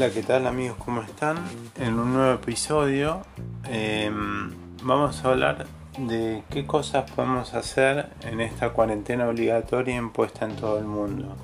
[0.00, 0.78] Hola, ¿qué tal amigos?
[0.82, 1.36] ¿Cómo están?
[1.78, 3.20] En un nuevo episodio
[3.68, 4.50] em,
[4.82, 5.66] vamos a hablar
[5.98, 11.36] de qué cosas podemos hacer en esta cuarentena obligatoria impuesta en todo el mundo.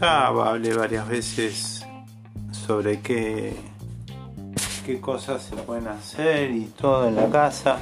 [0.00, 1.86] Ya hablé varias veces
[2.52, 3.54] sobre qué,
[4.86, 7.76] qué cosas se pueden hacer y todo en la casa,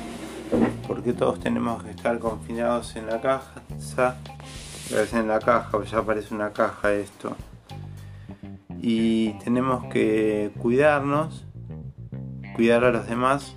[0.88, 4.16] porque todos tenemos que estar confinados en la casa.
[5.12, 7.36] En la caja, ya parece una caja esto
[8.82, 11.46] y tenemos que cuidarnos,
[12.54, 13.54] cuidar a los demás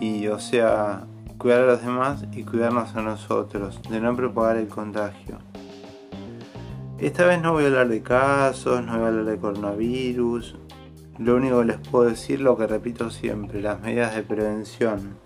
[0.00, 1.06] y o sea,
[1.38, 5.38] cuidar a los demás y cuidarnos a nosotros, de no propagar el contagio.
[6.98, 10.56] Esta vez no voy a hablar de casos, no voy a hablar de coronavirus.
[11.18, 15.16] Lo único que les puedo decir, lo que repito siempre, las medidas de prevención,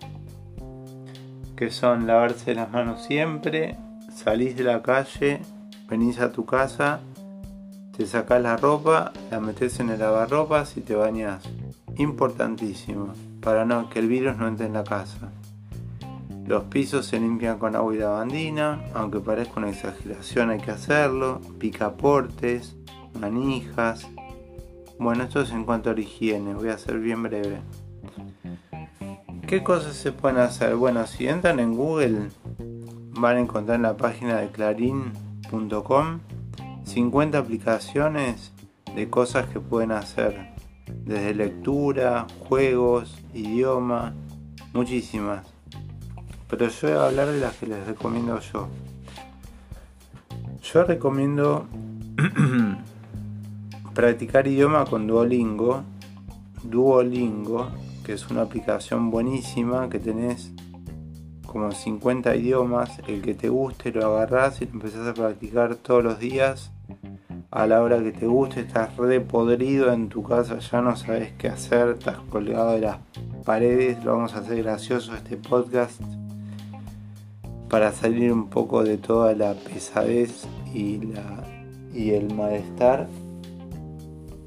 [1.54, 3.76] que son lavarse las manos siempre,
[4.10, 5.40] salís de la calle,
[5.88, 7.00] venís a tu casa
[7.96, 11.42] te sacas la ropa, la metes en el lavarropas y te bañas.
[11.96, 15.32] Importantísimo, para no, que el virus no entre en la casa.
[16.46, 21.40] Los pisos se limpian con agua y lavandina, aunque parezca una exageración hay que hacerlo.
[21.58, 22.76] Picaportes,
[23.18, 24.06] manijas.
[24.98, 27.60] Bueno, esto es en cuanto a higiene, voy a ser bien breve.
[29.46, 30.76] ¿Qué cosas se pueden hacer?
[30.76, 32.28] Bueno, si entran en Google
[33.18, 36.20] van a encontrar en la página de clarín.com
[36.86, 38.52] 50 aplicaciones
[38.94, 40.54] de cosas que pueden hacer,
[41.04, 44.14] desde lectura, juegos, idioma,
[44.72, 45.46] muchísimas.
[46.48, 48.68] Pero yo voy a hablar de las que les recomiendo yo.
[50.62, 51.66] Yo recomiendo
[53.94, 55.82] practicar idioma con Duolingo.
[56.62, 57.68] Duolingo,
[58.04, 60.52] que es una aplicación buenísima que tenés
[61.46, 66.04] como 50 idiomas, el que te guste lo agarrás y lo empezás a practicar todos
[66.04, 66.70] los días
[67.56, 71.32] a la hora que te guste, estás re podrido en tu casa, ya no sabes
[71.38, 72.98] qué hacer, estás colgado de las
[73.46, 75.98] paredes, lo vamos a hacer gracioso este podcast
[77.70, 81.44] para salir un poco de toda la pesadez y, la,
[81.94, 83.08] y el malestar.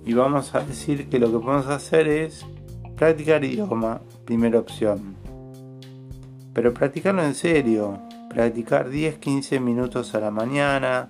[0.06, 2.46] Y vamos a decir que lo que podemos hacer es
[2.96, 5.16] practicar idioma, primera opción.
[6.54, 7.98] Pero practicarlo en serio,
[8.30, 11.10] practicar 10-15 minutos a la mañana,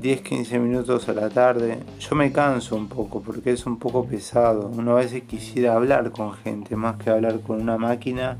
[0.00, 1.78] 10-15 minutos a la tarde.
[1.98, 4.70] Yo me canso un poco porque es un poco pesado.
[4.74, 8.38] Uno a veces quisiera hablar con gente más que hablar con una máquina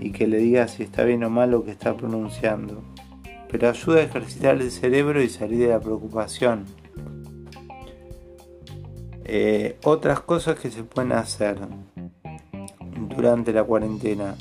[0.00, 2.82] y que le diga si está bien o mal lo que está pronunciando.
[3.50, 6.64] Pero ayuda a ejercitar el cerebro y salir de la preocupación.
[9.24, 11.58] Eh, otras cosas que se pueden hacer
[13.16, 14.36] durante la cuarentena.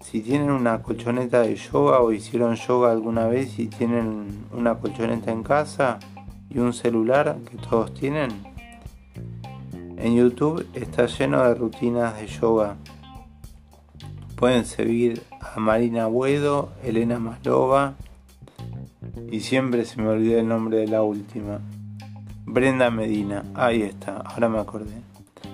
[0.00, 5.30] Si tienen una colchoneta de yoga o hicieron yoga alguna vez y tienen una colchoneta
[5.30, 5.98] en casa
[6.48, 8.30] y un celular que todos tienen,
[9.96, 12.76] en YouTube está lleno de rutinas de yoga.
[14.36, 17.94] Pueden seguir a Marina Buedo, Elena Malova
[19.30, 21.60] y siempre se me olvida el nombre de la última.
[22.46, 25.02] Brenda Medina, ahí está, ahora me acordé.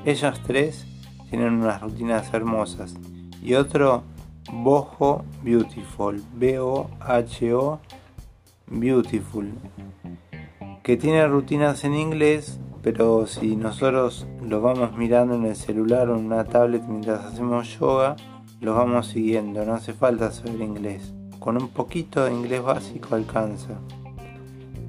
[0.04, 0.86] Ellas tres
[1.28, 2.94] tienen unas rutinas hermosas.
[3.42, 4.04] Y otro
[4.52, 7.80] Boho Beautiful, B-O-H-O
[8.68, 9.52] Beautiful,
[10.82, 16.18] que tiene rutinas en inglés, pero si nosotros los vamos mirando en el celular o
[16.18, 18.16] en una tablet mientras hacemos yoga,
[18.60, 21.12] los vamos siguiendo, no hace falta saber inglés.
[21.38, 23.78] Con un poquito de inglés básico alcanza.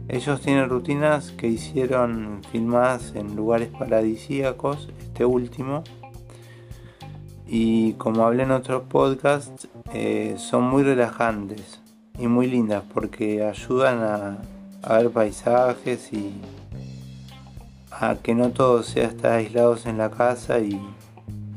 [0.07, 5.83] Ellos tienen rutinas que hicieron filmadas en lugares paradisíacos, este último,
[7.47, 11.79] y como hablé en otros podcasts, eh, son muy relajantes
[12.19, 14.37] y muy lindas porque ayudan a,
[14.95, 16.33] ver paisajes y
[17.91, 20.79] a que no todo sea estar aislados en la casa y,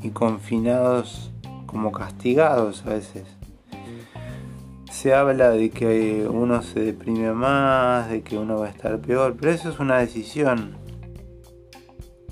[0.03, 1.31] y confinados
[1.67, 3.27] como castigados a veces.
[4.91, 9.37] Se habla de que uno se deprime más, de que uno va a estar peor,
[9.39, 10.77] pero eso es una decisión.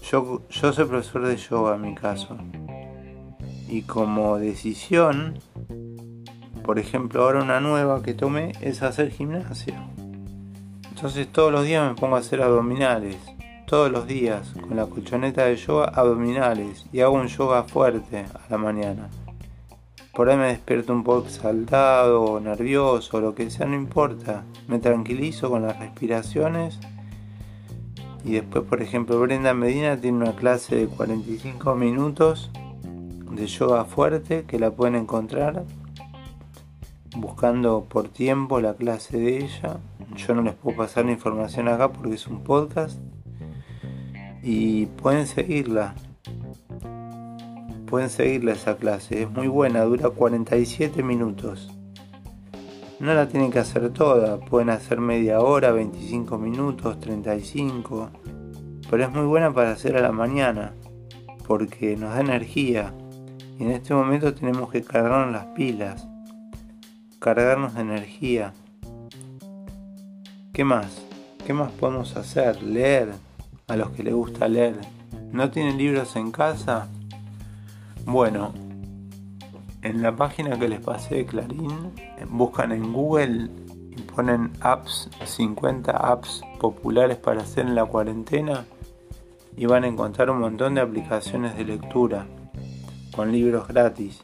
[0.03, 2.37] Yo, yo soy profesor de yoga en mi caso
[3.69, 5.38] y como decisión,
[6.65, 9.82] por ejemplo, ahora una nueva que tomé es hacer gimnasia.
[10.91, 13.17] Entonces todos los días me pongo a hacer abdominales.
[13.67, 18.50] Todos los días con la colchoneta de yoga abdominales y hago un yoga fuerte a
[18.50, 19.09] la mañana.
[20.14, 24.44] Por ahí me despierto un poco exaltado nervioso lo que sea, no importa.
[24.67, 26.81] Me tranquilizo con las respiraciones.
[28.25, 32.50] Y después, por ejemplo, Brenda Medina tiene una clase de 45 minutos
[33.31, 35.65] de yoga fuerte que la pueden encontrar
[37.17, 39.79] buscando por tiempo la clase de ella.
[40.17, 42.99] Yo no les puedo pasar la información acá porque es un podcast.
[44.43, 45.95] Y pueden seguirla.
[47.87, 49.23] Pueden seguirla esa clase.
[49.23, 51.71] Es muy buena, dura 47 minutos.
[53.01, 58.11] No la tienen que hacer toda, pueden hacer media hora, 25 minutos, 35.
[58.91, 60.75] Pero es muy buena para hacer a la mañana,
[61.47, 62.93] porque nos da energía.
[63.59, 66.07] Y en este momento tenemos que cargarnos las pilas
[67.19, 68.53] cargarnos de energía.
[70.53, 71.03] ¿Qué más?
[71.45, 72.63] ¿Qué más podemos hacer?
[72.63, 73.13] Leer.
[73.67, 74.77] A los que les gusta leer.
[75.33, 76.89] ¿No tienen libros en casa?
[78.07, 78.55] Bueno,
[79.83, 81.93] en la página que les pasé de Clarín,
[82.31, 83.51] buscan en Google
[83.91, 88.65] y ponen apps, 50 apps populares para hacer en la cuarentena
[89.57, 92.27] y van a encontrar un montón de aplicaciones de lectura
[93.19, 94.23] con libros gratis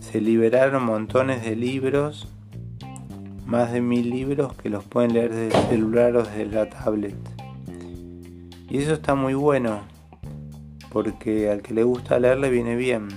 [0.00, 2.28] se liberaron montones de libros,
[3.46, 7.16] más de mil libros que los pueden leer desde el celular o desde la tablet.
[8.68, 9.80] Y eso está muy bueno,
[10.92, 13.08] porque al que le gusta leer le viene bien.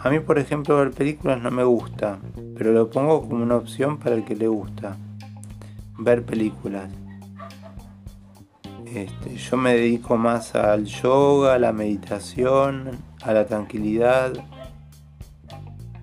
[0.00, 2.18] A mí, por ejemplo, ver películas no me gusta,
[2.56, 4.96] pero lo pongo como una opción para el que le gusta.
[5.96, 6.90] Ver películas.
[8.94, 12.90] Este, yo me dedico más al yoga, a la meditación,
[13.22, 14.34] a la tranquilidad,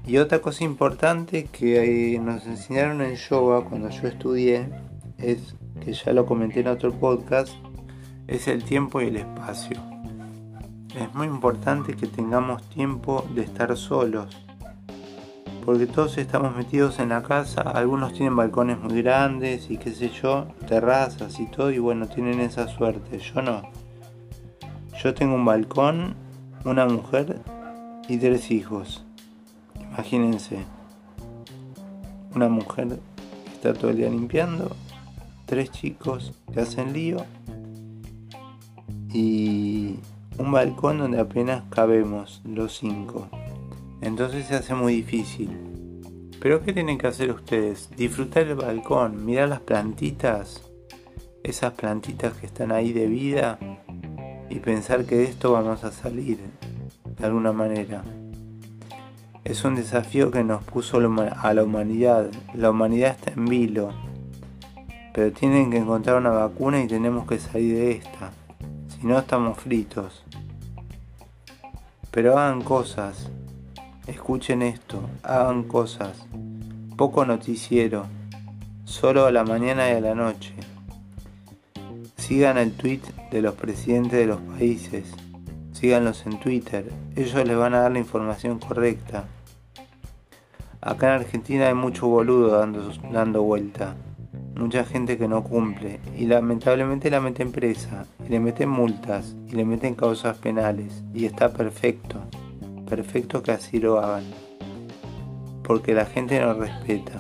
[0.08, 4.70] y otra cosa importante que eh, nos enseñaron en yoga cuando yo estudié
[5.20, 7.54] es, que ya lo comenté en otro podcast,
[8.26, 9.80] es el tiempo y el espacio.
[11.00, 14.36] Es muy importante que tengamos tiempo de estar solos,
[15.70, 20.10] porque todos estamos metidos en la casa, algunos tienen balcones muy grandes y qué sé
[20.10, 23.62] yo, terrazas y todo, y bueno, tienen esa suerte, yo no.
[25.00, 26.16] Yo tengo un balcón,
[26.66, 27.42] una mujer
[28.08, 29.06] y tres hijos
[29.80, 30.66] Imagínense
[32.34, 33.00] una mujer
[33.46, 34.76] que está todo el día limpiando,
[35.46, 37.24] tres chicos que hacen lío
[39.14, 40.00] y
[40.40, 43.30] un balcón donde apenas cabemos los cinco.
[44.02, 45.50] Entonces se hace muy difícil.
[46.40, 47.90] Pero ¿qué tienen que hacer ustedes?
[47.98, 50.64] Disfrutar el balcón, mirar las plantitas,
[51.44, 53.60] esas plantitas que están ahí de vida
[54.50, 56.40] y pensar que de esto vamos a salir
[57.18, 58.04] de alguna manera.
[59.44, 62.30] Es un desafío que nos puso a la humanidad.
[62.54, 63.92] La humanidad está en vilo.
[65.14, 68.32] Pero tienen que encontrar una vacuna y tenemos que salir de esta.
[68.88, 70.24] Si no, estamos fritos.
[72.12, 73.32] Pero hagan cosas.
[74.10, 75.02] Escuchen esto.
[75.24, 76.26] Hagan cosas.
[76.98, 78.06] Poco noticiero.
[78.84, 80.54] Solo a la mañana y a la noche.
[82.18, 83.02] Sigan el tweet
[83.32, 85.06] de los presidentes de los países
[85.80, 89.24] síganlos en Twitter, ellos les van a dar la información correcta.
[90.82, 93.96] Acá en Argentina hay mucho boludo dando, dando vuelta,
[94.58, 99.54] mucha gente que no cumple y lamentablemente la meten presa y le meten multas y
[99.54, 102.20] le meten causas penales y está perfecto,
[102.90, 104.26] perfecto que así lo hagan,
[105.64, 107.14] porque la gente no respeta.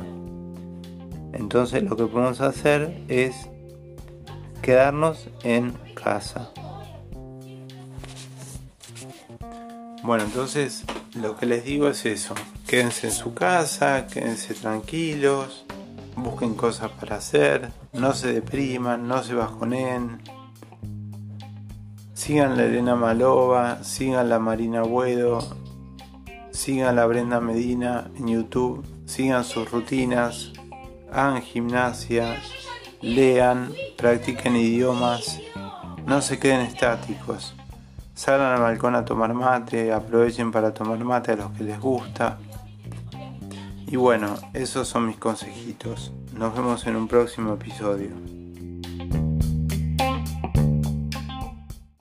[1.33, 3.49] Entonces lo que podemos hacer es
[4.61, 6.51] quedarnos en casa.
[10.03, 10.85] Bueno, entonces
[11.15, 12.33] lo que les digo es eso.
[12.67, 15.65] Quédense en su casa, quédense tranquilos,
[16.15, 20.21] busquen cosas para hacer, no se depriman, no se bajonen.
[22.13, 25.39] Sigan la Elena Malova, sigan la Marina Buedo,
[26.59, 30.51] sigan la Brenda Medina en YouTube, sigan sus rutinas,
[31.09, 32.35] hagan gimnasia,
[33.01, 35.39] lean, practiquen idiomas,
[36.05, 37.55] no se queden estáticos.
[38.13, 42.37] Salgan al balcón a tomar mate, aprovechen para tomar mate a los que les gusta.
[43.87, 46.11] Y bueno, esos son mis consejitos.
[46.33, 48.38] Nos vemos en un próximo episodio.